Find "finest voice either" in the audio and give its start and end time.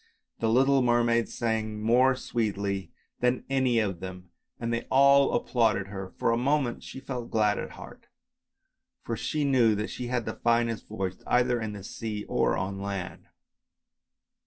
10.33-11.61